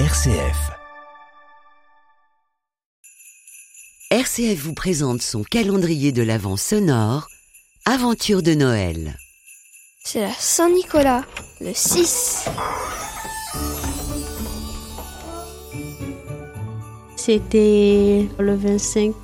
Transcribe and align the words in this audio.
RCF. 0.00 0.72
RCF 4.10 4.58
vous 4.58 4.74
présente 4.74 5.22
son 5.22 5.44
calendrier 5.44 6.10
de 6.10 6.24
l'Avent 6.24 6.56
sonore, 6.56 7.28
Aventure 7.86 8.42
de 8.42 8.54
Noël. 8.54 9.16
C'est 10.04 10.22
la 10.22 10.32
Saint-Nicolas, 10.32 11.22
le 11.60 11.72
6. 11.72 12.46
C'était 17.26 18.26
le 18.38 18.54
25 18.54 19.14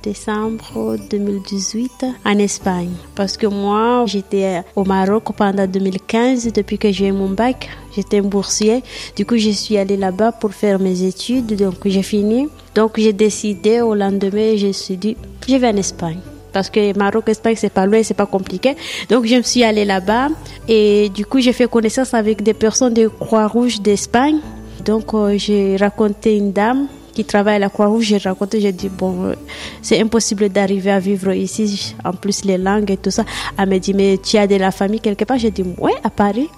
décembre 0.00 0.96
2018 1.10 2.06
en 2.24 2.38
Espagne. 2.38 2.92
Parce 3.16 3.36
que 3.36 3.48
moi, 3.48 4.04
j'étais 4.06 4.62
au 4.76 4.84
Maroc 4.84 5.24
pendant 5.36 5.66
2015, 5.66 6.52
depuis 6.52 6.78
que 6.78 6.92
j'ai 6.92 7.08
eu 7.08 7.12
mon 7.12 7.30
bac. 7.30 7.68
J'étais 7.96 8.20
boursier. 8.20 8.84
Du 9.16 9.26
coup, 9.26 9.36
je 9.36 9.50
suis 9.50 9.76
allée 9.76 9.96
là-bas 9.96 10.30
pour 10.30 10.52
faire 10.52 10.78
mes 10.78 11.02
études. 11.02 11.56
Donc, 11.56 11.74
j'ai 11.84 12.04
fini. 12.04 12.46
Donc, 12.76 12.92
j'ai 12.96 13.12
décidé 13.12 13.80
au 13.80 13.96
lendemain, 13.96 14.54
je 14.56 14.68
me 14.68 14.72
suis 14.72 14.96
dit, 14.96 15.16
je 15.48 15.56
vais 15.56 15.66
en 15.66 15.76
Espagne 15.76 16.20
parce 16.52 16.70
que 16.70 16.96
Maroc, 16.96 17.28
Espagne, 17.28 17.56
c'est 17.56 17.72
pas 17.72 17.86
loin, 17.86 18.04
c'est 18.04 18.14
pas 18.14 18.26
compliqué. 18.26 18.76
Donc, 19.10 19.26
je 19.26 19.34
me 19.34 19.42
suis 19.42 19.64
allée 19.64 19.84
là-bas 19.84 20.28
et 20.68 21.08
du 21.08 21.26
coup, 21.26 21.40
j'ai 21.40 21.52
fait 21.52 21.68
connaissance 21.68 22.14
avec 22.14 22.40
des 22.40 22.54
personnes 22.54 22.94
de 22.94 23.08
Croix-Rouge 23.08 23.80
d'Espagne. 23.80 24.38
Donc, 24.84 25.12
euh, 25.12 25.36
j'ai 25.36 25.76
raconté 25.76 26.36
une 26.36 26.52
dame 26.52 26.86
qui 27.18 27.24
travaille 27.24 27.56
à 27.56 27.58
la 27.58 27.68
Croix-Rouge, 27.68 28.04
j'ai 28.04 28.18
raconté, 28.18 28.60
j'ai 28.60 28.70
dit, 28.70 28.88
bon, 28.88 29.24
euh, 29.24 29.34
c'est 29.82 30.00
impossible 30.00 30.50
d'arriver 30.50 30.92
à 30.92 31.00
vivre 31.00 31.32
ici, 31.32 31.96
en 32.04 32.12
plus 32.12 32.44
les 32.44 32.58
langues 32.58 32.92
et 32.92 32.96
tout 32.96 33.10
ça. 33.10 33.24
Elle 33.58 33.68
m'a 33.68 33.80
dit, 33.80 33.92
mais 33.92 34.18
tu 34.18 34.36
as 34.36 34.46
de 34.46 34.54
la 34.54 34.70
famille 34.70 35.00
quelque 35.00 35.24
part? 35.24 35.36
J'ai 35.36 35.50
dit, 35.50 35.64
ouais, 35.78 35.96
à 36.04 36.10
Paris. 36.10 36.48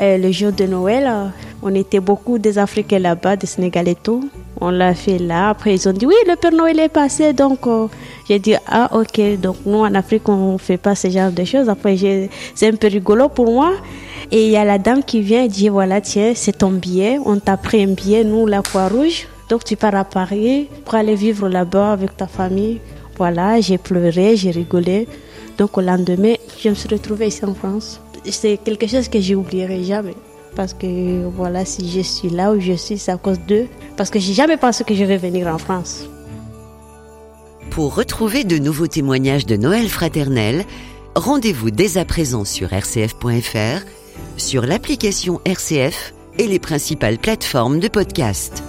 Le 0.00 0.30
jour 0.30 0.52
de 0.52 0.64
Noël, 0.64 1.04
euh, 1.08 1.26
on 1.62 1.72
était 1.74 2.00
beaucoup 2.00 2.38
des 2.38 2.58
Africains 2.58 2.98
là-bas, 3.00 3.36
des 3.36 3.46
Sénégalais 3.46 3.92
et 3.92 3.96
tout. 3.96 4.28
On 4.60 4.70
l'a 4.70 4.94
fait 4.94 5.18
là. 5.18 5.50
Après, 5.50 5.74
ils 5.74 5.88
ont 5.88 5.92
dit, 5.92 6.06
oui, 6.06 6.14
le 6.26 6.34
Père 6.34 6.52
Noël 6.52 6.78
est 6.80 6.88
passé. 6.88 7.32
Donc, 7.32 7.66
euh, 7.66 7.86
j'ai 8.28 8.40
dit, 8.40 8.54
ah, 8.66 8.90
ok. 8.92 9.40
Donc, 9.40 9.56
nous, 9.66 9.78
en 9.78 9.94
Afrique, 9.94 10.28
on 10.28 10.54
ne 10.54 10.58
fait 10.58 10.78
pas 10.78 10.94
ce 10.96 11.08
genre 11.10 11.32
de 11.32 11.44
choses. 11.44 11.68
Après, 11.68 11.96
c'est 12.54 12.68
un 12.68 12.76
peu 12.76 12.88
rigolo 12.88 13.28
pour 13.28 13.50
moi. 13.52 13.72
Et 14.32 14.46
il 14.46 14.50
y 14.50 14.56
a 14.56 14.64
la 14.64 14.78
dame 14.78 15.02
qui 15.02 15.20
vient 15.20 15.44
et 15.44 15.48
dit, 15.48 15.68
voilà, 15.68 16.00
tiens, 16.00 16.32
c'est 16.34 16.58
ton 16.58 16.70
billet. 16.70 17.18
On 17.24 17.38
t'a 17.38 17.56
pris 17.56 17.82
un 17.82 17.88
billet, 17.88 18.24
nous, 18.24 18.46
la 18.46 18.62
Croix-Rouge. 18.62 19.26
Donc, 19.48 19.64
tu 19.64 19.76
pars 19.76 19.94
à 19.94 20.04
Paris 20.04 20.68
pour 20.84 20.94
aller 20.94 21.14
vivre 21.14 21.48
là-bas 21.48 21.92
avec 21.92 22.16
ta 22.16 22.26
famille. 22.26 22.80
Voilà, 23.16 23.60
j'ai 23.60 23.78
pleuré, 23.78 24.36
j'ai 24.36 24.50
rigolé. 24.50 25.08
Donc, 25.56 25.78
au 25.78 25.80
lendemain, 25.80 26.34
je 26.58 26.68
me 26.68 26.74
suis 26.74 26.88
retrouvée 26.88 27.28
ici 27.28 27.44
en 27.44 27.54
France 27.54 28.00
c'est 28.32 28.58
quelque 28.58 28.86
chose 28.86 29.08
que 29.08 29.20
j'oublierai 29.20 29.84
jamais. 29.84 30.14
Parce 30.56 30.74
que 30.74 31.26
voilà, 31.28 31.64
si 31.64 31.90
je 31.90 32.00
suis 32.00 32.30
là 32.30 32.52
où 32.52 32.60
je 32.60 32.72
suis, 32.72 32.98
c'est 32.98 33.12
à 33.12 33.16
cause 33.16 33.38
d'eux. 33.46 33.66
Parce 33.96 34.10
que 34.10 34.18
j'ai 34.18 34.34
jamais 34.34 34.56
pensé 34.56 34.84
que 34.84 34.94
je 34.94 35.04
vais 35.04 35.18
venir 35.18 35.46
en 35.46 35.58
France. 35.58 36.04
Pour 37.70 37.94
retrouver 37.94 38.44
de 38.44 38.58
nouveaux 38.58 38.86
témoignages 38.86 39.46
de 39.46 39.56
Noël 39.56 39.88
fraternel, 39.88 40.64
rendez-vous 41.14 41.70
dès 41.70 41.98
à 41.98 42.04
présent 42.04 42.44
sur 42.44 42.68
rcf.fr, 42.70 43.84
sur 44.36 44.66
l'application 44.66 45.40
RCF 45.44 46.14
et 46.38 46.46
les 46.46 46.58
principales 46.58 47.18
plateformes 47.18 47.78
de 47.78 47.88
podcast. 47.88 48.62